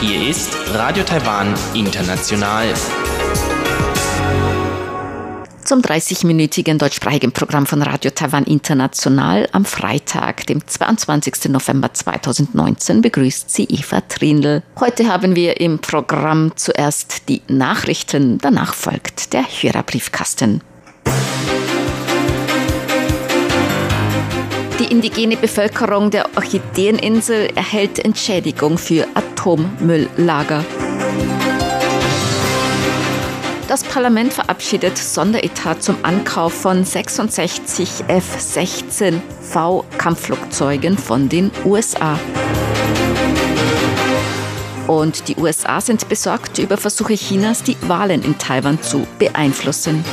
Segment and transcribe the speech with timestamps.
[0.00, 2.74] Hier ist Radio Taiwan International.
[5.62, 11.50] Zum 30-minütigen deutschsprachigen Programm von Radio Taiwan International am Freitag, dem 22.
[11.50, 14.64] November 2019, begrüßt sie Eva Trindl.
[14.80, 20.60] Heute haben wir im Programm zuerst die Nachrichten, danach folgt der Hörerbriefkasten.
[24.80, 30.64] Die indigene Bevölkerung der Orchideeninsel erhält Entschädigung für Atommülllager.
[33.68, 42.18] Das Parlament verabschiedet Sonderetat zum Ankauf von 66 F-16V Kampfflugzeugen von den USA.
[44.88, 50.04] Und die USA sind besorgt über Versuche Chinas, die Wahlen in Taiwan zu beeinflussen.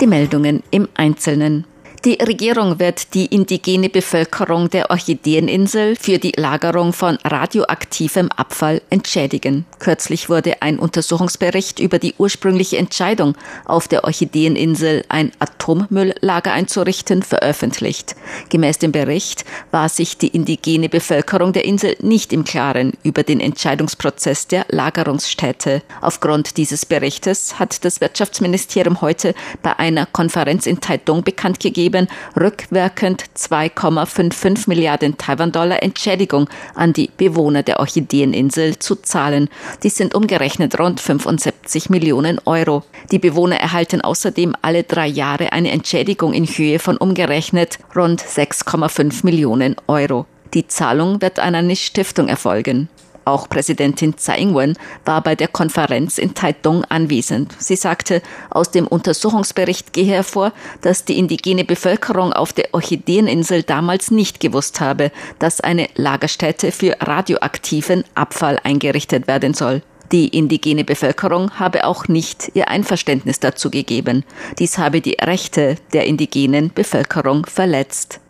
[0.00, 1.66] Die Meldungen im Einzelnen.
[2.06, 9.66] Die Regierung wird die indigene Bevölkerung der Orchideeninsel für die Lagerung von radioaktivem Abfall entschädigen.
[9.80, 18.16] Kürzlich wurde ein Untersuchungsbericht über die ursprüngliche Entscheidung, auf der Orchideeninsel ein Atommülllager einzurichten, veröffentlicht.
[18.48, 23.40] Gemäß dem Bericht war sich die indigene Bevölkerung der Insel nicht im Klaren über den
[23.40, 25.82] Entscheidungsprozess der Lagerungsstätte.
[26.00, 32.08] Aufgrund dieses Berichtes hat das Wirtschaftsministerium heute bei einer Konferenz in Taitung bekannt gegeben, gegeben,
[32.38, 39.48] rückwirkend 2,55 Milliarden Taiwan-Dollar Entschädigung an die Bewohner der Orchideeninsel zu zahlen.
[39.82, 42.84] Dies sind umgerechnet rund 75 Millionen Euro.
[43.10, 49.24] Die Bewohner erhalten außerdem alle drei Jahre eine Entschädigung in Höhe von umgerechnet rund 6,5
[49.24, 50.26] Millionen Euro.
[50.54, 52.88] Die Zahlung wird an eine Stiftung erfolgen.
[53.24, 57.54] Auch Präsidentin Tsai Ing-wen war bei der Konferenz in Taitung anwesend.
[57.58, 64.10] Sie sagte, aus dem Untersuchungsbericht gehe hervor, dass die indigene Bevölkerung auf der Orchideeninsel damals
[64.10, 69.82] nicht gewusst habe, dass eine Lagerstätte für radioaktiven Abfall eingerichtet werden soll.
[70.12, 74.24] Die indigene Bevölkerung habe auch nicht ihr Einverständnis dazu gegeben.
[74.58, 78.20] Dies habe die Rechte der indigenen Bevölkerung verletzt.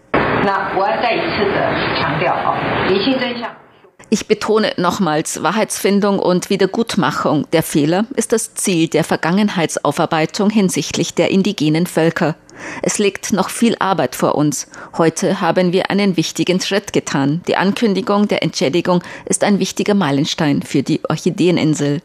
[4.12, 11.30] Ich betone nochmals, Wahrheitsfindung und Wiedergutmachung der Fehler ist das Ziel der Vergangenheitsaufarbeitung hinsichtlich der
[11.30, 12.34] indigenen Völker.
[12.82, 14.66] Es liegt noch viel Arbeit vor uns.
[14.98, 17.42] Heute haben wir einen wichtigen Schritt getan.
[17.46, 22.02] Die Ankündigung der Entschädigung ist ein wichtiger Meilenstein für die Orchideeninsel.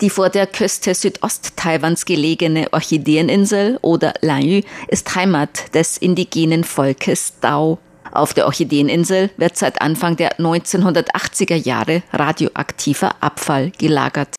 [0.00, 7.80] Die vor der Küste Südost-Taiwans gelegene Orchideeninsel oder Lanyu ist Heimat des indigenen Volkes Dao.
[8.12, 14.34] Auf der Orchideeninsel wird seit Anfang der 1980er Jahre radioaktiver Abfall gelagert.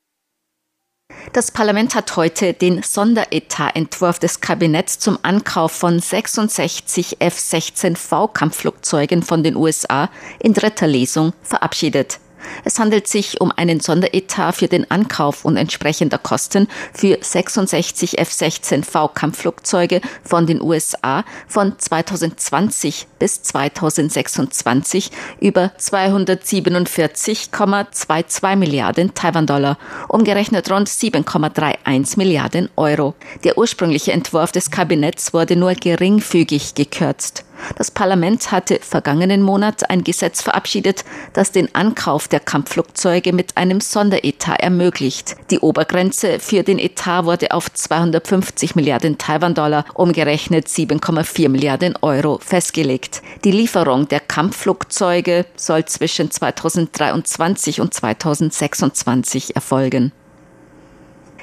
[1.33, 9.43] Das Parlament hat heute den Sonderetaentwurf des Kabinetts zum Ankauf von 66 F-16V Kampfflugzeugen von
[9.43, 10.09] den USA
[10.39, 12.19] in dritter Lesung verabschiedet.
[12.63, 19.13] Es handelt sich um einen Sonderetat für den Ankauf und entsprechender Kosten für 66 F-16V
[19.13, 29.77] Kampfflugzeuge von den USA von 2020 bis 2026 über 247,22 Milliarden Taiwan-Dollar,
[30.07, 33.13] umgerechnet rund 7,31 Milliarden Euro.
[33.43, 37.45] Der ursprüngliche Entwurf des Kabinetts wurde nur geringfügig gekürzt.
[37.77, 43.81] Das Parlament hatte vergangenen Monat ein Gesetz verabschiedet, das den Ankauf der Kampfflugzeuge mit einem
[43.81, 45.35] Sonderetat ermöglicht.
[45.51, 53.21] Die Obergrenze für den Etat wurde auf 250 Milliarden Taiwan-Dollar, umgerechnet 7,4 Milliarden Euro, festgelegt.
[53.43, 60.11] Die Lieferung der Kampfflugzeuge soll zwischen 2023 und 2026 erfolgen.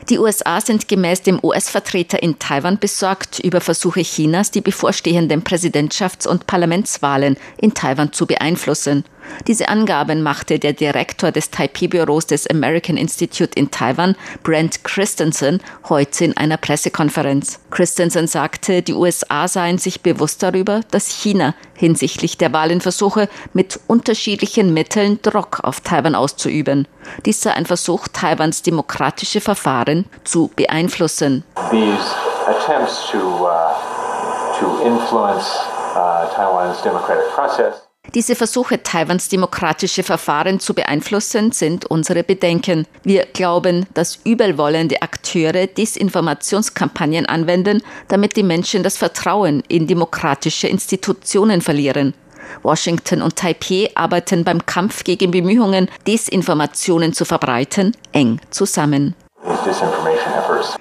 [0.08, 6.28] Die USA sind gemäß dem US-Vertreter in Taiwan besorgt über Versuche Chinas, die bevorstehenden Präsidentschafts-
[6.28, 9.04] und Parlamentswahlen in Taiwan zu beeinflussen.
[9.46, 16.24] Diese Angaben machte der Direktor des Taipei-Büros des American Institute in Taiwan, Brent Christensen, heute
[16.24, 17.60] in einer Pressekonferenz.
[17.70, 23.78] Christensen sagte, die USA seien sich bewusst darüber, dass China hinsichtlich der Wahlen versuche, mit
[23.86, 26.88] unterschiedlichen Mitteln Druck auf Taiwan auszuüben.
[27.24, 31.44] Dies sei ein Versuch, Taiwans demokratische Verfahren zu beeinflussen.
[33.10, 33.74] To, uh,
[34.58, 35.46] to influence
[35.94, 42.86] uh, Taiwan's democratic process diese Versuche, Taiwans demokratische Verfahren zu beeinflussen, sind unsere Bedenken.
[43.02, 51.60] Wir glauben, dass übelwollende Akteure Desinformationskampagnen anwenden, damit die Menschen das Vertrauen in demokratische Institutionen
[51.60, 52.14] verlieren.
[52.62, 59.14] Washington und Taipei arbeiten beim Kampf gegen Bemühungen, Desinformationen zu verbreiten, eng zusammen.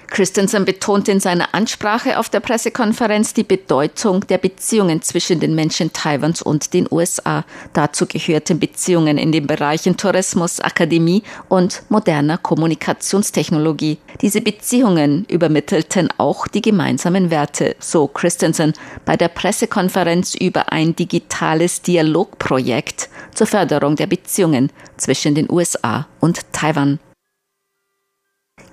[0.08, 5.92] Christensen betont in seiner Ansprache auf der Pressekonferenz die Bedeutung der Beziehungen zwischen den Menschen
[5.92, 7.44] Taiwans und den USA.
[7.72, 13.98] Dazu gehörten Beziehungen in den Bereichen Tourismus, Akademie und moderner Kommunikationstechnologie.
[14.20, 18.72] Diese Beziehungen übermittelten auch die gemeinsamen Werte, so Christensen
[19.04, 26.52] bei der Pressekonferenz über ein digitales Dialogprojekt zur Förderung der Beziehungen zwischen den USA und
[26.52, 26.98] Taiwan.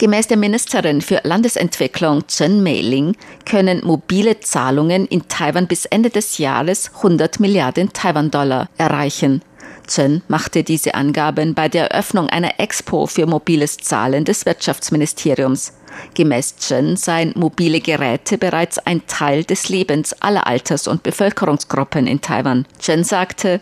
[0.03, 3.15] Gemäß der Ministerin für Landesentwicklung Chen Meiling
[3.45, 9.41] können mobile Zahlungen in Taiwan bis Ende des Jahres 100 Milliarden Taiwan-Dollar erreichen.
[9.87, 15.71] Chen machte diese Angaben bei der Eröffnung einer Expo für mobiles Zahlen des Wirtschaftsministeriums.
[16.15, 22.19] Gemäß Chen seien mobile Geräte bereits ein Teil des Lebens aller Alters- und Bevölkerungsgruppen in
[22.19, 22.65] Taiwan.
[22.77, 23.61] Chen sagte,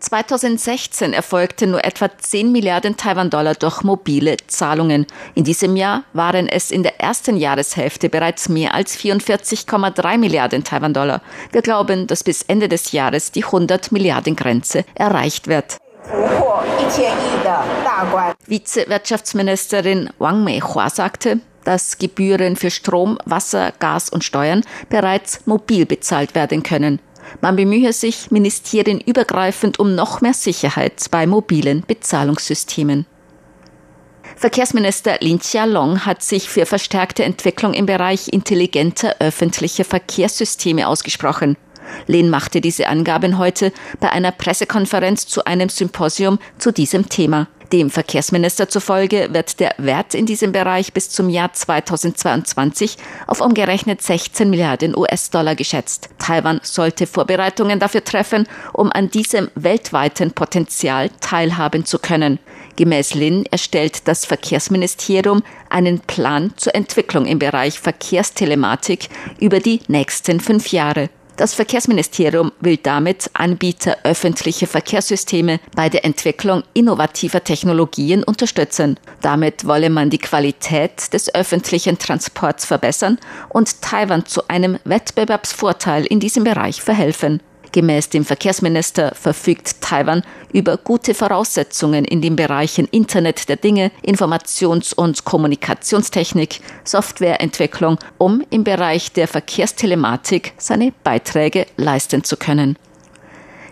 [0.00, 5.06] 2016 erfolgte nur etwa 10 Milliarden Taiwan-Dollar durch mobile Zahlungen.
[5.34, 11.22] In diesem Jahr waren es in der ersten Jahreshälfte bereits mehr als 44,3 Milliarden Taiwan-Dollar.
[11.52, 15.78] Wir glauben, dass bis Ende des Jahres die 100 Milliarden Grenze erreicht wird.
[18.46, 26.34] Vize-Wirtschaftsministerin Wang Meihua sagte, dass Gebühren für Strom, Wasser, Gas und Steuern bereits mobil bezahlt
[26.34, 26.98] werden können.
[27.40, 33.06] Man bemühe sich ministerienübergreifend um noch mehr Sicherheit bei mobilen Bezahlungssystemen.
[34.36, 41.56] Verkehrsminister Lin Chia-long hat sich für verstärkte Entwicklung im Bereich intelligenter öffentlicher Verkehrssysteme ausgesprochen.
[42.06, 47.48] Lin machte diese Angaben heute bei einer Pressekonferenz zu einem Symposium zu diesem Thema.
[47.72, 54.00] Dem Verkehrsminister zufolge wird der Wert in diesem Bereich bis zum Jahr 2022 auf umgerechnet
[54.00, 56.08] 16 Milliarden US-Dollar geschätzt.
[56.18, 62.38] Taiwan sollte Vorbereitungen dafür treffen, um an diesem weltweiten Potenzial teilhaben zu können.
[62.76, 69.10] Gemäß Lin erstellt das Verkehrsministerium einen Plan zur Entwicklung im Bereich Verkehrstelematik
[69.40, 71.10] über die nächsten fünf Jahre.
[71.38, 78.98] Das Verkehrsministerium will damit Anbieter öffentlicher Verkehrssysteme bei der Entwicklung innovativer Technologien unterstützen.
[79.20, 83.18] Damit wolle man die Qualität des öffentlichen Transports verbessern
[83.50, 87.40] und Taiwan zu einem Wettbewerbsvorteil in diesem Bereich verhelfen.
[87.72, 90.22] Gemäß dem Verkehrsminister verfügt Taiwan
[90.52, 98.64] über gute Voraussetzungen in den Bereichen Internet der Dinge, Informations- und Kommunikationstechnik, Softwareentwicklung, um im
[98.64, 102.76] Bereich der Verkehrstelematik seine Beiträge leisten zu können.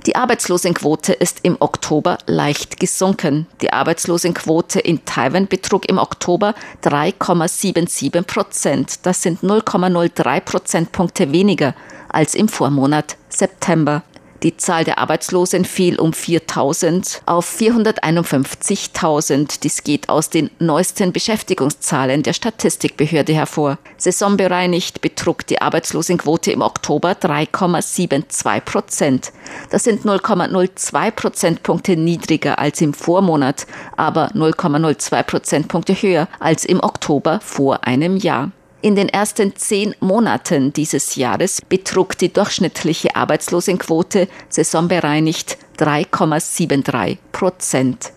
[0.04, 3.46] Die Arbeitslosenquote ist im Oktober leicht gesunken.
[3.62, 6.54] Die Arbeitslosenquote in Taiwan betrug im Oktober
[6.84, 9.06] 3,77 Prozent.
[9.06, 11.75] Das sind 0,03 Prozentpunkte weniger
[12.08, 14.02] als im Vormonat September.
[14.46, 19.58] Die Zahl der Arbeitslosen fiel um 4.000 auf 451.000.
[19.64, 23.78] Dies geht aus den neuesten Beschäftigungszahlen der Statistikbehörde hervor.
[23.96, 29.32] Saisonbereinigt betrug die Arbeitslosenquote im Oktober 3,72 Prozent.
[29.70, 33.66] Das sind 0,02 Prozentpunkte niedriger als im Vormonat,
[33.96, 38.52] aber 0,02 Prozentpunkte höher als im Oktober vor einem Jahr.
[38.82, 48.12] In den ersten zehn Monaten dieses Jahres betrug die durchschnittliche Arbeitslosenquote saisonbereinigt 3,73 Prozent.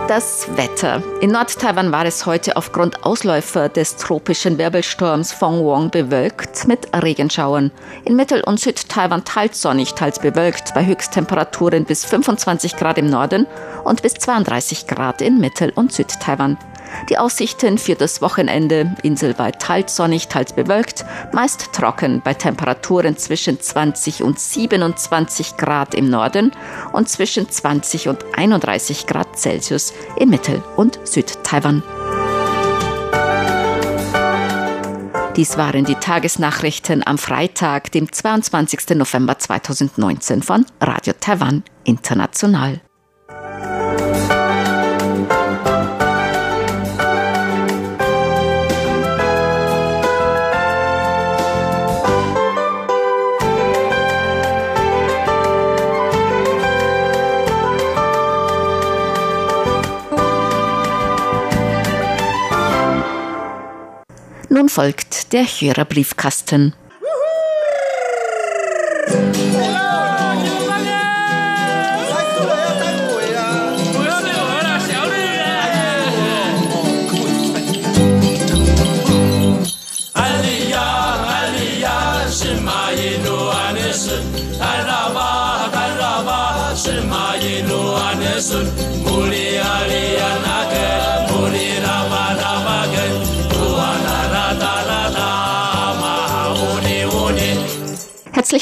[0.08, 1.04] Das Wetter.
[1.20, 7.72] In Nord-Taiwan war es heute aufgrund Ausläufer des tropischen Wirbelsturms Fong Wong bewölkt mit Regenschauern.
[8.06, 13.48] In Mittel- und Süd-Taiwan teils sonnig, teils bewölkt, bei Höchsttemperaturen bis 25 Grad im Norden
[13.84, 16.58] und bis 32 Grad in Mittel- und Süd-Taiwan.
[17.10, 23.60] Die Aussichten für das Wochenende inselweit teils sonnig, teils bewölkt, meist trocken bei Temperaturen zwischen
[23.60, 26.52] 20 und 27 Grad im Norden
[26.94, 31.84] und zwischen 20 und 31 Grad Celsius in Mittel- und Südtaiwan.
[35.38, 38.96] Dies waren die Tagesnachrichten am Freitag, dem 22.
[38.96, 42.82] November 2019 von Radio Taiwan International.
[64.58, 66.74] Nun folgt der Hörerbriefkasten.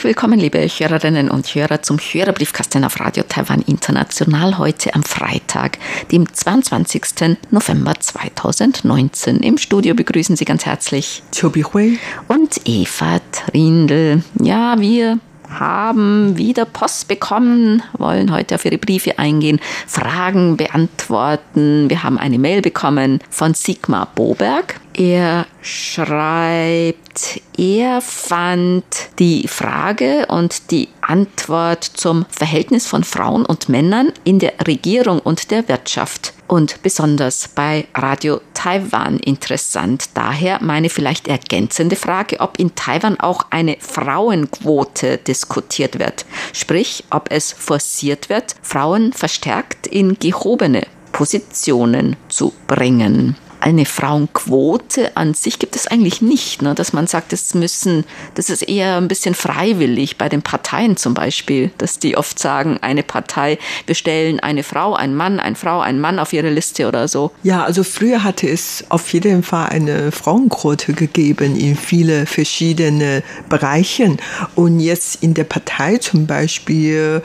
[0.05, 5.79] Willkommen, liebe Hörerinnen und Hörer, zum Hörerbriefkasten auf Radio Taiwan International heute am Freitag,
[6.11, 7.37] dem 22.
[7.49, 9.37] November 2019.
[9.37, 11.97] Im Studio begrüßen Sie ganz herzlich Hui
[12.27, 14.23] und Eva Trindl.
[14.39, 15.17] Ja, wir
[15.49, 21.89] haben wieder Post bekommen, wollen heute auf Ihre Briefe eingehen, Fragen beantworten.
[21.89, 24.79] Wir haben eine Mail bekommen von Sigmar Boberg.
[24.93, 28.85] Er schreibt, er fand
[29.19, 35.51] die Frage und die Antwort zum Verhältnis von Frauen und Männern in der Regierung und
[35.51, 40.09] der Wirtschaft und besonders bei Radio Taiwan interessant.
[40.13, 46.25] Daher meine vielleicht ergänzende Frage, ob in Taiwan auch eine Frauenquote diskutiert wird.
[46.53, 55.33] Sprich, ob es forciert wird, Frauen verstärkt in gehobene Positionen zu bringen eine Frauenquote an
[55.33, 56.75] sich gibt es eigentlich nicht, ne?
[56.75, 58.05] dass man sagt, das müssen,
[58.35, 62.77] das ist eher ein bisschen freiwillig bei den Parteien zum Beispiel, dass die oft sagen,
[62.81, 63.57] eine Partei,
[63.87, 67.31] wir stellen eine Frau, ein Mann, eine Frau, ein Mann auf ihre Liste oder so.
[67.41, 74.17] Ja, also früher hatte es auf jeden Fall eine Frauenquote gegeben in viele verschiedene Bereichen
[74.53, 77.23] und jetzt in der Partei zum Beispiel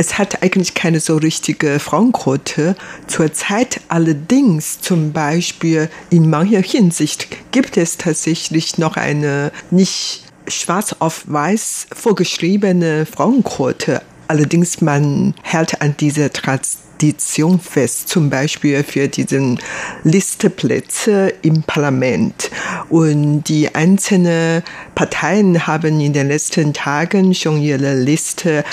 [0.00, 2.74] es hat eigentlich keine so richtige Frauenquote.
[3.06, 5.79] Zurzeit allerdings zum Beispiel
[6.10, 14.02] in mancher Hinsicht gibt es tatsächlich noch eine nicht schwarz auf weiß vorgeschriebene Frauenquote.
[14.28, 19.58] Allerdings man hält an dieser Tradition fest, zum Beispiel für diesen
[20.04, 22.50] Listeplätze im Parlament.
[22.88, 24.62] Und die einzelnen
[24.94, 28.64] Parteien haben in den letzten Tagen schon ihre Liste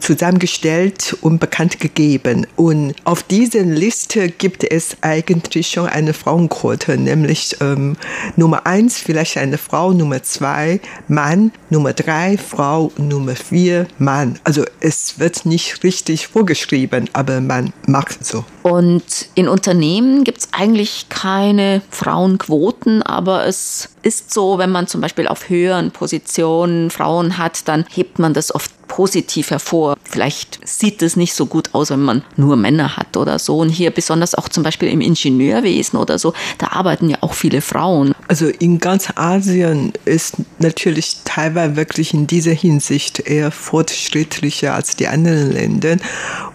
[0.00, 2.46] zusammengestellt und bekannt gegeben.
[2.56, 7.96] Und auf dieser Liste gibt es eigentlich schon eine Frauenquote, nämlich ähm,
[8.36, 14.38] Nummer eins vielleicht eine Frau, Nummer zwei Mann, Nummer drei Frau, Nummer vier Mann.
[14.44, 18.44] Also es wird nicht richtig vorgeschrieben, aber man macht so.
[18.62, 25.00] Und in Unternehmen gibt es eigentlich keine Frauenquoten, aber es ist so, wenn man zum
[25.00, 29.96] Beispiel auf höheren Positionen Frauen hat, dann hebt man das oft positiv hervor.
[30.02, 33.58] Vielleicht sieht es nicht so gut aus, wenn man nur Männer hat oder so.
[33.58, 37.60] Und hier besonders auch zum Beispiel im Ingenieurwesen oder so, da arbeiten ja auch viele
[37.60, 38.14] Frauen.
[38.26, 45.06] Also in ganz Asien ist natürlich Taiwan wirklich in dieser Hinsicht eher fortschrittlicher als die
[45.06, 45.96] anderen Länder.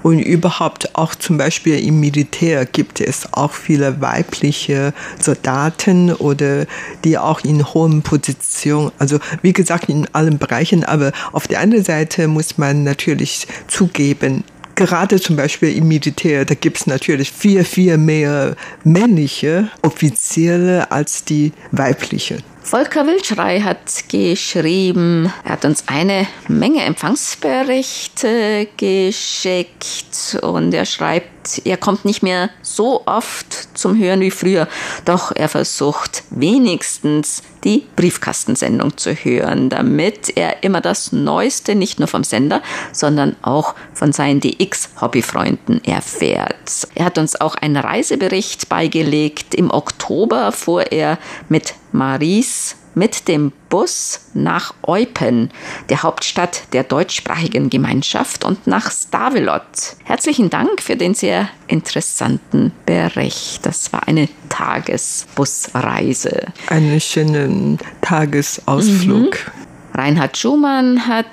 [0.01, 6.65] Und überhaupt auch zum Beispiel im Militär gibt es auch viele weibliche Soldaten oder
[7.03, 11.83] die auch in hohen Positionen, also wie gesagt in allen Bereichen, aber auf der anderen
[11.83, 14.43] Seite muss man natürlich zugeben,
[14.75, 21.23] gerade zum Beispiel im Militär, da gibt es natürlich viel, viel mehr männliche Offiziere als
[21.23, 22.43] die weiblichen.
[22.63, 31.75] Volker Wildschrei hat geschrieben, er hat uns eine Menge Empfangsberichte geschickt und er schreibt, er
[31.75, 34.69] kommt nicht mehr so oft zum Hören wie früher,
[35.03, 42.07] doch er versucht wenigstens die Briefkastensendung zu hören, damit er immer das Neueste nicht nur
[42.07, 42.61] vom Sender,
[42.93, 46.87] sondern auch von seinen DX-Hobbyfreunden erfährt.
[46.95, 49.53] Er hat uns auch einen Reisebericht beigelegt.
[49.53, 51.17] Im Oktober fuhr er
[51.49, 55.49] mit Maries mit dem Bus nach Eupen,
[55.89, 59.61] der Hauptstadt der deutschsprachigen Gemeinschaft, und nach Stavelot.
[60.03, 63.65] Herzlichen Dank für den sehr interessanten Bericht.
[63.65, 66.47] Das war eine Tagesbusreise.
[66.67, 69.31] Einen schönen Tagesausflug.
[69.31, 69.95] Mhm.
[69.95, 71.25] Reinhard Schumann hat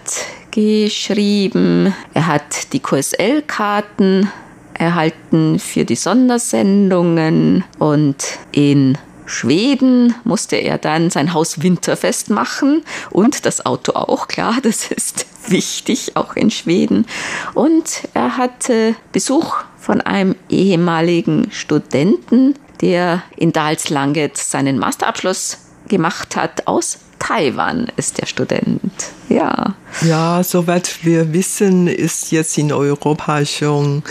[0.51, 4.31] geschrieben, er hat die QSL-Karten
[4.75, 8.97] erhalten für die Sondersendungen und in
[9.31, 15.27] Schweden musste er dann sein Haus winterfest machen und das Auto auch, klar, das ist
[15.49, 17.07] wichtig, auch in Schweden.
[17.55, 25.59] Und er hatte Besuch von einem ehemaligen Studenten, der in Dalslanget seinen Masterabschluss
[25.89, 28.91] gemacht hat aus Taiwan ist der Student.
[29.29, 29.75] Ja.
[30.03, 34.03] Ja, soweit wir wissen, ist jetzt in Europa schon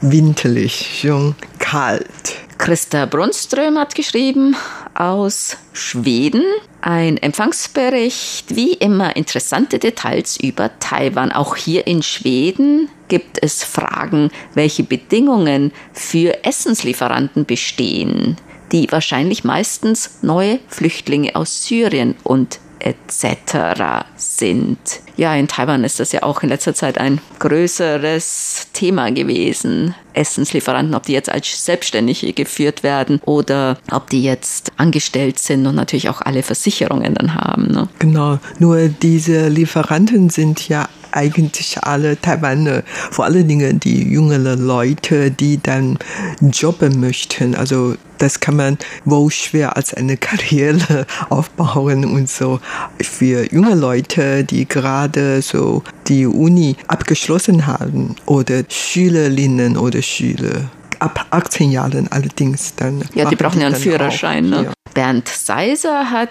[0.00, 2.36] winterlich, schon kalt.
[2.58, 4.56] Christa Brunström hat geschrieben,
[4.94, 6.42] aus Schweden.
[6.80, 11.30] Ein Empfangsbericht, wie immer interessante Details über Taiwan.
[11.32, 18.36] Auch hier in Schweden gibt es Fragen, welche Bedingungen für Essenslieferanten bestehen,
[18.72, 24.06] die wahrscheinlich meistens neue Flüchtlinge aus Syrien und etc.
[24.16, 24.78] sind.
[25.16, 29.94] Ja, in Taiwan ist das ja auch in letzter Zeit ein größeres Thema gewesen.
[30.14, 35.74] Essenslieferanten, ob die jetzt als Selbstständige geführt werden oder ob die jetzt angestellt sind und
[35.76, 37.68] natürlich auch alle Versicherungen dann haben.
[37.68, 37.88] Ne?
[37.98, 45.30] Genau, nur diese Lieferanten sind ja eigentlich alle Taiwaner, vor allen Dingen die jüngeren Leute,
[45.30, 45.98] die dann
[46.40, 47.54] jobben möchten.
[47.54, 52.60] Also das kann man wohl schwer als eine Karriere aufbauen und so.
[53.00, 61.26] Für junge Leute, die gerade so die Uni abgeschlossen haben oder Schülerinnen oder Schüler ab
[61.30, 63.04] 18 Jahren allerdings dann.
[63.14, 64.48] Ja, die brauchen ja einen Führerschein.
[64.50, 64.72] Ne?
[64.98, 66.28] Bernd Seiser hat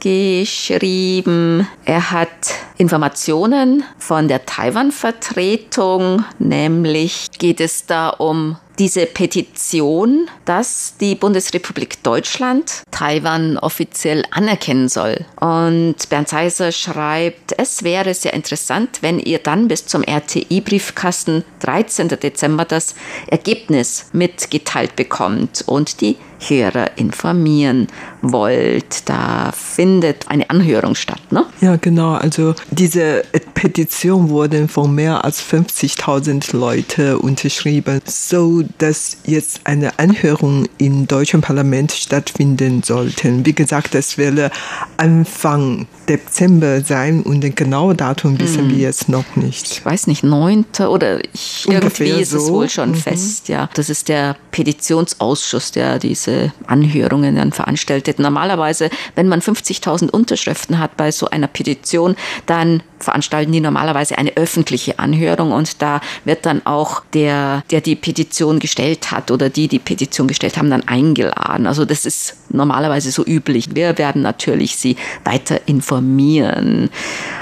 [0.00, 10.94] geschrieben, er hat Informationen von der Taiwan-Vertretung, nämlich geht es da um diese Petition, dass
[10.98, 15.26] die Bundesrepublik Deutschland Taiwan offiziell anerkennen soll.
[15.38, 22.08] Und Bernd Seiser schreibt, es wäre sehr interessant, wenn ihr dann bis zum RTI-Briefkasten 13.
[22.08, 22.94] Dezember das
[23.26, 27.86] Ergebnis mitgeteilt bekommt und die Hörer informieren
[28.22, 29.08] wollt.
[29.08, 31.46] Da findet eine Anhörung statt, ne?
[31.60, 32.12] Ja, genau.
[32.12, 33.24] Also diese
[33.54, 41.40] Petition wurde von mehr als 50.000 Leute unterschrieben, so dass jetzt eine Anhörung im deutschen
[41.40, 43.44] Parlament stattfinden sollte.
[43.44, 44.50] Wie gesagt, das wäre
[44.96, 48.70] Anfang Dezember sein und den genauen Datum wissen hm.
[48.70, 49.70] wir jetzt noch nicht.
[49.70, 50.64] Ich weiß nicht, 9.
[50.88, 52.38] oder ich, irgendwie ist so.
[52.38, 52.96] es wohl schon mhm.
[52.96, 53.68] fest, ja.
[53.74, 56.25] Das ist der Petitionsausschuss, der diese
[56.66, 58.18] Anhörungen dann veranstaltet.
[58.18, 64.36] Normalerweise, wenn man 50.000 Unterschriften hat bei so einer Petition, dann veranstalten die normalerweise eine
[64.36, 69.68] öffentliche Anhörung und da wird dann auch der, der die Petition gestellt hat oder die
[69.68, 71.66] die Petition gestellt haben, dann eingeladen.
[71.66, 73.74] Also das ist normalerweise so üblich.
[73.74, 76.90] Wir werden natürlich Sie weiter informieren.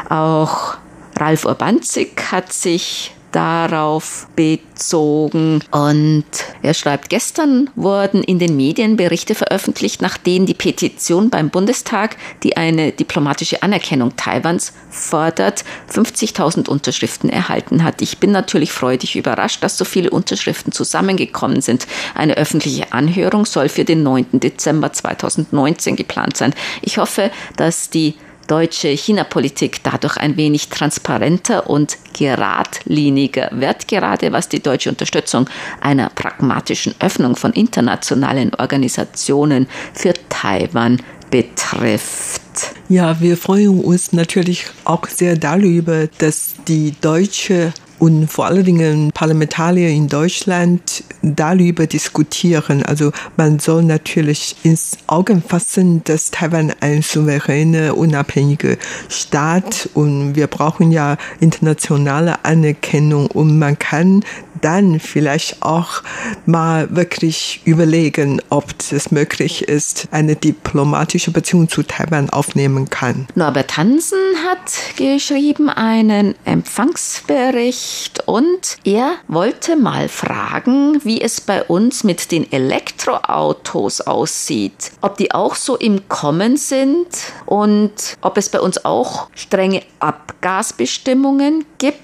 [0.08, 0.76] Auch
[1.16, 5.62] Ralf Urbanzig hat sich darauf bezogen.
[5.70, 6.24] Und
[6.62, 12.16] er schreibt, gestern wurden in den Medien Berichte veröffentlicht, nach denen die Petition beim Bundestag,
[12.44, 18.02] die eine diplomatische Anerkennung Taiwans fordert, 50.000 Unterschriften erhalten hat.
[18.02, 21.88] Ich bin natürlich freudig überrascht, dass so viele Unterschriften zusammengekommen sind.
[22.14, 24.40] Eine öffentliche Anhörung soll für den 9.
[24.40, 26.54] Dezember 2019 geplant sein.
[26.82, 28.14] Ich hoffe, dass die
[28.46, 35.48] deutsche China-Politik dadurch ein wenig transparenter und geradliniger wird, gerade was die deutsche Unterstützung
[35.80, 42.42] einer pragmatischen Öffnung von internationalen Organisationen für Taiwan betrifft.
[42.88, 49.10] Ja, wir freuen uns natürlich auch sehr darüber, dass die deutsche und vor allen Dingen
[49.12, 52.82] Parlamentarier in Deutschland darüber diskutieren.
[52.82, 58.76] Also man soll natürlich ins Auge fassen, dass Taiwan ein souveräner, unabhängiger
[59.08, 64.24] Staat und wir brauchen ja internationale Anerkennung und man kann
[64.60, 66.02] dann vielleicht auch
[66.46, 73.26] mal wirklich überlegen, ob es möglich ist, eine diplomatische Beziehung zu Taiwan aufnehmen kann.
[73.34, 82.04] Norbert Hansen hat geschrieben einen Empfangsbericht und er wollte mal fragen, wie es bei uns
[82.04, 84.92] mit den Elektroautos aussieht.
[85.00, 87.06] Ob die auch so im Kommen sind
[87.46, 91.98] und ob es bei uns auch strenge Abgasbestimmungen gibt.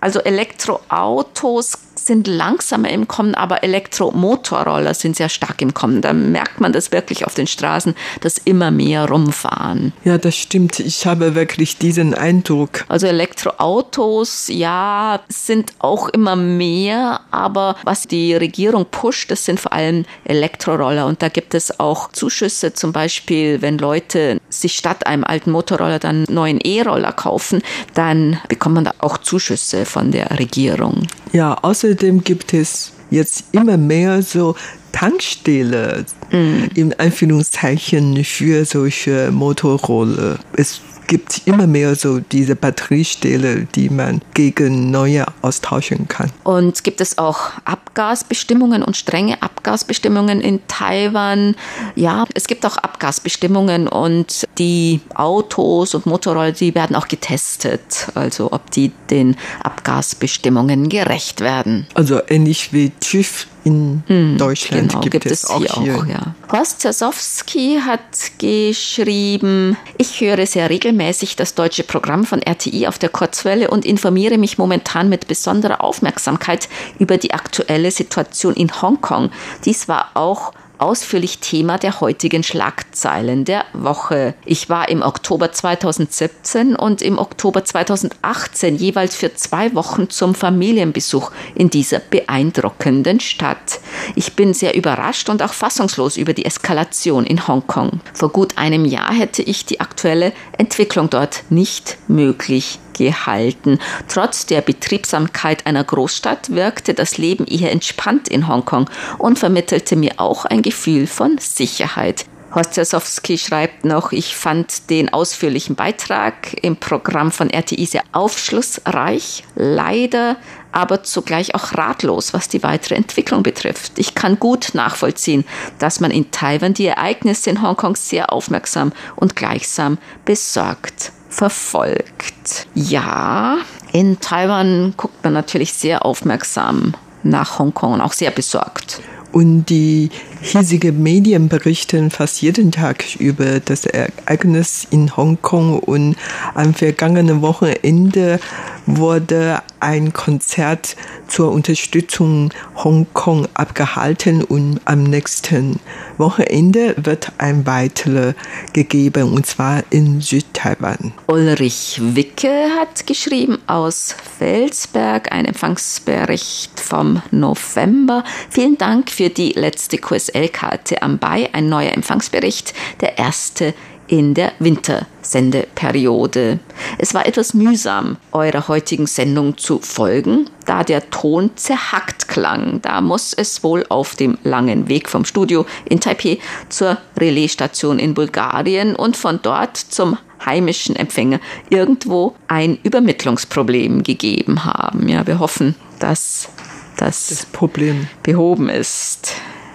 [0.00, 1.78] Also Elektroautos
[2.10, 6.02] sind langsamer im Kommen, aber Elektromotorroller sind sehr stark im Kommen.
[6.02, 9.92] Da merkt man das wirklich auf den Straßen, dass immer mehr rumfahren.
[10.02, 10.80] Ja, das stimmt.
[10.80, 12.84] Ich habe wirklich diesen Eindruck.
[12.88, 19.72] Also Elektroautos, ja, sind auch immer mehr, aber was die Regierung pusht, das sind vor
[19.72, 21.06] allem Elektroroller.
[21.06, 26.00] Und da gibt es auch Zuschüsse, zum Beispiel, wenn Leute sich statt einem alten Motorroller
[26.00, 27.62] dann einen neuen E-Roller kaufen,
[27.94, 31.06] dann bekommt man da auch Zuschüsse von der Regierung.
[31.32, 31.56] Ja,
[32.00, 34.54] außerdem gibt es jetzt immer mehr so
[34.92, 36.64] Tankstelle mm.
[36.74, 40.38] in Anführungszeichen für solche Motorroller.
[40.56, 46.30] Es gibt immer mehr so diese Batteriestähle, die man gegen neue austauschen kann.
[46.44, 51.56] Und gibt es auch Ab Abgasbestimmungen und strenge Abgasbestimmungen in Taiwan.
[51.96, 58.52] Ja, es gibt auch Abgasbestimmungen und die Autos und Motorroller, die werden auch getestet, also
[58.52, 61.88] ob die den Abgasbestimmungen gerecht werden.
[61.94, 65.82] Also ähnlich wie TÜV in hm, Deutschland genau, gibt, gibt, es, auch hier.
[65.82, 65.96] hier.
[65.96, 66.34] Auch, ja.
[66.50, 68.00] Horst Zasowski hat
[68.38, 74.38] geschrieben, ich höre sehr regelmäßig das deutsche Programm von RTI auf der Kurzwelle und informiere
[74.38, 79.30] mich momentan mit besonderer Aufmerksamkeit über die aktuelle Situation in Hongkong.
[79.64, 84.34] Dies war auch ausführlich Thema der heutigen Schlagzeilen der Woche.
[84.44, 91.30] Ich war im Oktober 2017 und im Oktober 2018 jeweils für zwei Wochen zum Familienbesuch
[91.54, 93.80] in dieser beeindruckenden Stadt.
[94.14, 98.00] Ich bin sehr überrascht und auch fassungslos über die Eskalation in Hongkong.
[98.14, 103.78] Vor gut einem Jahr hätte ich die aktuelle Entwicklung dort nicht möglich gehalten.
[104.08, 110.14] Trotz der Betriebsamkeit einer Großstadt wirkte das Leben eher entspannt in Hongkong und vermittelte mir
[110.18, 112.26] auch ein Gefühl von Sicherheit.
[112.52, 119.44] Horst Jasowski schreibt noch, ich fand den ausführlichen Beitrag im Programm von RTI sehr aufschlussreich,
[119.54, 120.36] leider
[120.72, 123.92] aber zugleich auch ratlos, was die weitere Entwicklung betrifft.
[123.96, 125.44] Ich kann gut nachvollziehen,
[125.78, 132.66] dass man in Taiwan die Ereignisse in Hongkong sehr aufmerksam und gleichsam besorgt verfolgt.
[132.74, 133.58] Ja,
[133.92, 139.00] in Taiwan guckt man natürlich sehr aufmerksam nach Hongkong und auch sehr besorgt.
[139.32, 140.10] Und die
[140.42, 146.16] hiesigen Medien berichten fast jeden Tag über das Ereignis in Hongkong und
[146.54, 148.40] am vergangenen Wochenende
[148.86, 155.80] wurde ein Konzert zur Unterstützung Hongkong abgehalten und am nächsten
[156.18, 158.34] Wochenende wird ein weiterer
[158.72, 161.12] gegeben und zwar in Südtaiwan.
[161.26, 168.24] Ulrich Wicke hat geschrieben aus Felsberg ein Empfangsbericht vom November.
[168.50, 173.74] Vielen Dank für die letzte QSL-Karte am Bei, ein neuer Empfangsbericht, der erste
[174.10, 176.58] in der Wintersendeperiode.
[176.98, 182.82] Es war etwas mühsam, eurer heutigen Sendung zu folgen, da der Ton zerhackt klang.
[182.82, 188.14] Da muss es wohl auf dem langen Weg vom Studio in Taipei zur Relaisstation in
[188.14, 195.08] Bulgarien und von dort zum heimischen Empfänger irgendwo ein Übermittlungsproblem gegeben haben.
[195.08, 196.48] Ja, wir hoffen, dass
[196.96, 199.34] das, das Problem behoben ist.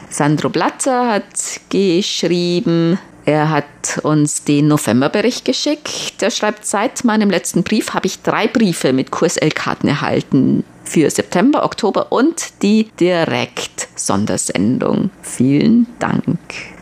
[0.10, 6.22] Sandro Blatter hat geschrieben, er hat uns den Novemberbericht geschickt.
[6.22, 11.66] Er schreibt, seit meinem letzten Brief habe ich drei Briefe mit QSL-Karten erhalten für September,
[11.66, 15.10] Oktober und die Direkt-Sondersendung.
[15.24, 16.38] Vielen Dank.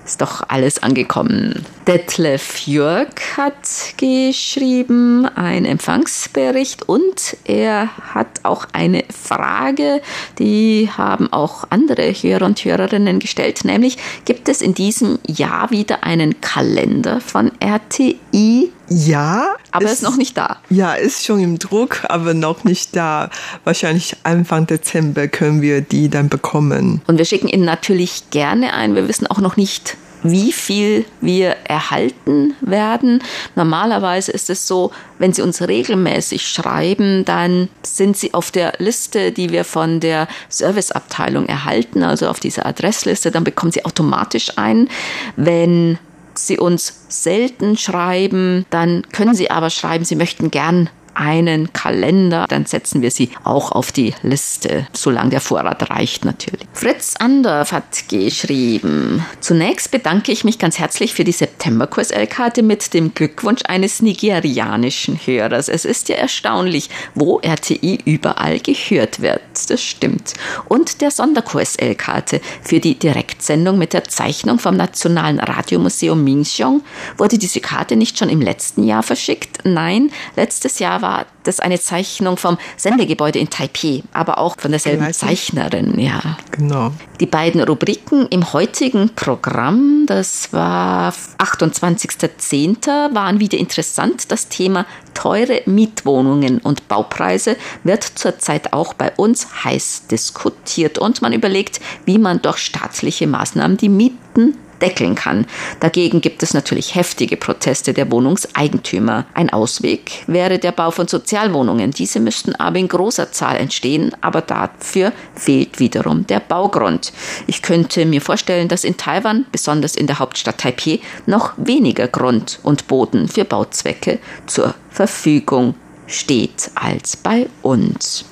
[0.05, 1.65] Ist doch alles angekommen.
[1.87, 10.01] Detlef Jörg hat geschrieben, ein Empfangsbericht und er hat auch eine Frage,
[10.39, 16.03] die haben auch andere Hörer und Hörerinnen gestellt, nämlich gibt es in diesem Jahr wieder
[16.03, 18.71] einen Kalender von RTI?
[18.89, 19.55] Ja.
[19.71, 20.57] Aber ist, ist noch nicht da.
[20.69, 23.29] Ja, ist schon im Druck, aber noch nicht da.
[23.63, 27.01] Wahrscheinlich Anfang Dezember können wir die dann bekommen.
[27.07, 28.95] Und wir schicken Ihnen natürlich gerne ein.
[28.95, 33.21] Wir wissen auch noch nicht, wie viel wir erhalten werden.
[33.55, 39.31] Normalerweise ist es so, wenn Sie uns regelmäßig schreiben, dann sind Sie auf der Liste,
[39.31, 44.87] die wir von der Serviceabteilung erhalten, also auf dieser Adressliste, dann bekommen Sie automatisch ein.
[45.35, 45.97] Wenn
[46.39, 52.65] Sie uns selten schreiben, dann können Sie aber schreiben, Sie möchten gern einen Kalender, dann
[52.65, 56.67] setzen wir sie auch auf die Liste, solange der Vorrat reicht natürlich.
[56.73, 63.13] Fritz Andorf hat geschrieben, zunächst bedanke ich mich ganz herzlich für die September-Kurs-L-Karte mit dem
[63.13, 65.67] Glückwunsch eines nigerianischen Hörers.
[65.67, 69.41] Es ist ja erstaunlich, wo RTI überall gehört wird.
[69.67, 70.33] Das stimmt.
[70.67, 76.81] Und der Sonderkurs-L-Karte für die Direktsendung mit der Zeichnung vom Nationalen Radiomuseum Minxiong.
[77.17, 79.59] Wurde diese Karte nicht schon im letzten Jahr verschickt?
[79.63, 85.13] Nein, letztes Jahr war das eine Zeichnung vom Sendegebäude in Taipei, aber auch von derselben
[85.13, 86.19] Zeichnerin, ja.
[86.51, 86.91] Genau.
[87.19, 94.31] Die beiden Rubriken im heutigen Programm, das war 28.10., waren wieder interessant.
[94.31, 101.33] Das Thema teure Mietwohnungen und Baupreise wird zurzeit auch bei uns heiß diskutiert und man
[101.33, 105.45] überlegt, wie man durch staatliche Maßnahmen die Mieten deckeln kann.
[105.79, 109.25] Dagegen gibt es natürlich heftige Proteste der Wohnungseigentümer.
[109.33, 111.91] Ein Ausweg wäre der Bau von Sozialwohnungen.
[111.91, 117.13] Diese müssten aber in großer Zahl entstehen, aber dafür fehlt wiederum der Baugrund.
[117.47, 122.59] Ich könnte mir vorstellen, dass in Taiwan, besonders in der Hauptstadt Taipei, noch weniger Grund
[122.63, 125.75] und Boden für Bauzwecke zur Verfügung
[126.07, 128.25] steht als bei uns.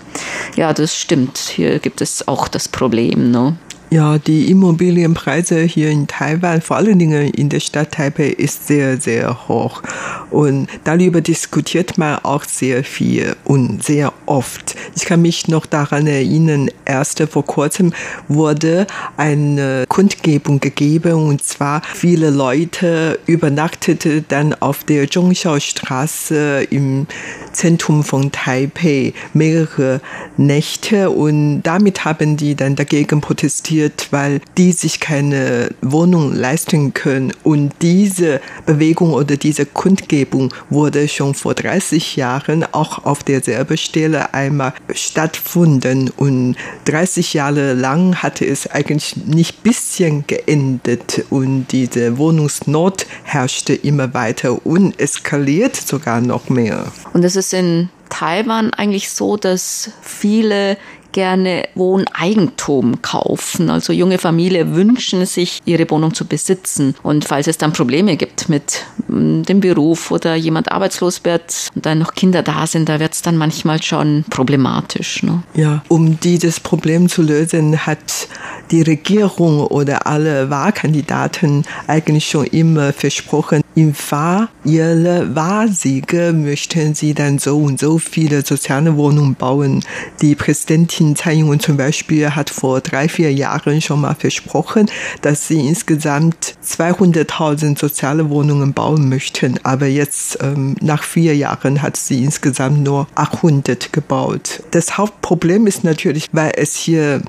[0.58, 1.38] Ja, das stimmt.
[1.38, 3.32] Hier gibt es auch das Problem.
[3.32, 3.56] Ne?
[3.94, 9.02] Ja, die Immobilienpreise hier in Taiwan, vor allen Dingen in der Stadt Taipei, ist sehr,
[9.02, 9.84] sehr hoch.
[10.30, 14.78] Und darüber diskutiert man auch sehr viel und sehr oft.
[14.96, 17.92] Ich kann mich noch daran erinnern, erst vor kurzem
[18.30, 27.08] wurde eine Kundgebung gegeben und zwar viele Leute übernachteten dann auf der Zhongxiao-Straße im
[27.52, 30.00] Zentrum von Taipei mehrere
[30.38, 36.94] Nächte und damit haben die dann dagegen protestiert, passiert, weil die sich keine Wohnung leisten
[36.94, 37.34] können.
[37.44, 44.34] Und diese Bewegung oder diese Kundgebung wurde schon vor 30 Jahren auch auf derselben Stelle
[44.34, 46.10] einmal stattgefunden.
[46.18, 54.14] Und 30 Jahre lang hatte es eigentlich nicht bisschen geendet und diese Wohnungsnot herrschte immer
[54.14, 56.92] weiter und eskaliert sogar noch mehr.
[57.14, 60.78] Und es ist in Taiwan eigentlich so, dass viele
[61.12, 63.70] gerne Wohneigentum kaufen.
[63.70, 66.96] Also junge Familien wünschen sich, ihre Wohnung zu besitzen.
[67.04, 71.86] Und falls es dann Probleme gibt mit mm, dem Beruf oder jemand arbeitslos wird und
[71.86, 75.24] dann noch Kinder da sind, da wird es dann manchmal schon problematisch.
[75.24, 75.44] Ne?
[75.54, 78.28] Ja, um dieses Problem zu lösen, hat
[78.72, 87.14] die Regierung oder alle Wahlkandidaten eigentlich schon immer versprochen, im Fall ihrer Wahlsiege möchten sie
[87.14, 89.84] dann so und so viele soziale Wohnungen bauen.
[90.22, 94.90] Die Präsidentin Tsai Ing-wen zum Beispiel hat vor drei, vier Jahren schon mal versprochen,
[95.22, 99.60] dass sie insgesamt 200.000 soziale Wohnungen bauen möchten.
[99.64, 104.64] Aber jetzt, ähm, nach vier Jahren, hat sie insgesamt nur 800 gebaut.
[104.72, 107.22] Das Hauptproblem ist natürlich, weil es hier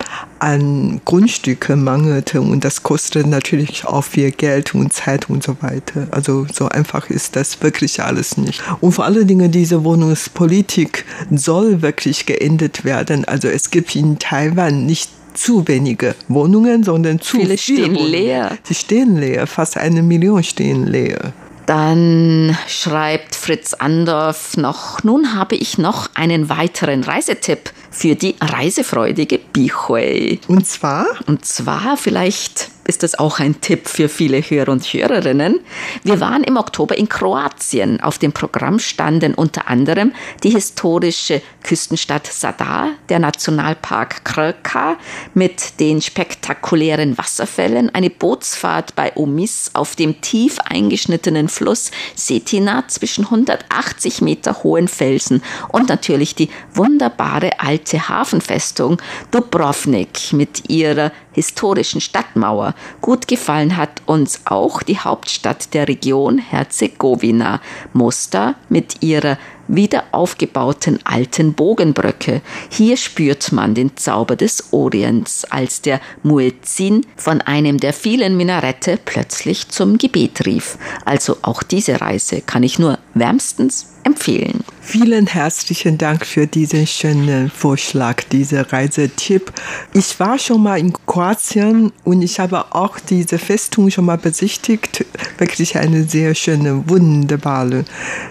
[0.42, 6.08] an Grundstücke mangelte und das kostet natürlich auch viel Geld und Zeit und so weiter.
[6.10, 8.60] Also so einfach ist das wirklich alles nicht.
[8.80, 13.24] Und vor allen Dingen diese Wohnungspolitik soll wirklich geendet werden.
[13.24, 18.10] Also es gibt in Taiwan nicht zu wenige Wohnungen, sondern zu viele, viele stehen Wohnungen.
[18.10, 18.58] leer.
[18.64, 21.32] Sie stehen leer, fast eine Million stehen leer.
[21.66, 29.38] Dann schreibt Fritz Andorf noch, nun habe ich noch einen weiteren Reisetipp für die reisefreudige
[29.38, 30.40] Bihui.
[30.48, 31.06] Und zwar?
[31.26, 35.60] Und zwar vielleicht ist das auch ein Tipp für viele Hörer und Hörerinnen.
[36.02, 38.00] Wir waren im Oktober in Kroatien.
[38.00, 44.96] Auf dem Programm standen unter anderem die historische Küstenstadt Sadar, der Nationalpark Krka
[45.34, 53.24] mit den spektakulären Wasserfällen, eine Bootsfahrt bei Omis auf dem tief eingeschnittenen Fluss Setina zwischen
[53.26, 62.74] 180 Meter hohen Felsen und natürlich die wunderbare alte Hafenfestung Dubrovnik mit ihrer historischen Stadtmauer.
[63.00, 67.60] Gut gefallen hat uns auch die Hauptstadt der Region Herzegowina,
[67.92, 69.38] Mostar mit ihrer
[69.74, 72.42] wieder aufgebauten alten Bogenbrücke.
[72.70, 78.98] Hier spürt man den Zauber des Orients, als der Muezzin von einem der vielen Minarette
[79.02, 80.76] plötzlich zum Gebet rief.
[81.04, 84.64] Also auch diese Reise kann ich nur wärmstens empfehlen.
[84.80, 89.52] Vielen herzlichen Dank für diesen schönen Vorschlag, diesen Reisetipp.
[89.94, 95.06] Ich war schon mal in Kroatien und ich habe auch diese Festung schon mal besichtigt.
[95.38, 97.84] Wirklich eine sehr schöne, wunderbare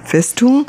[0.03, 0.65] Festung.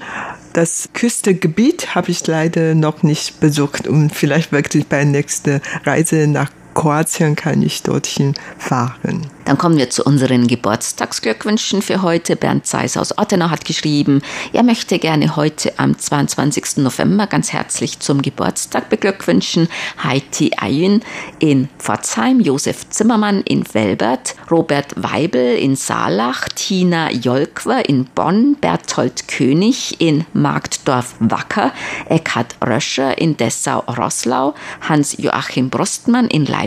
[0.52, 6.50] Das Küstengebiet habe ich leider noch nicht besucht und vielleicht wirklich bei nächster Reise nach
[6.74, 9.26] Kroatien kann ich dorthin fahren.
[9.44, 12.36] Dann kommen wir zu unseren Geburtstagsglückwünschen für heute.
[12.36, 16.78] Bernd Zeiss aus Ottenau hat geschrieben, er möchte gerne heute am 22.
[16.78, 19.68] November ganz herzlich zum Geburtstag beglückwünschen
[20.02, 21.02] Heidi Ayun
[21.40, 29.26] in Pforzheim, Josef Zimmermann in Welbert, Robert Weibel in Saalach, Tina Jolkwer in Bonn, Berthold
[29.26, 31.72] König in Marktdorf-Wacker,
[32.08, 34.54] Eckhard Röscher in Dessau-Rosslau,
[34.88, 36.61] Hans-Joachim Brustmann in Leipzig,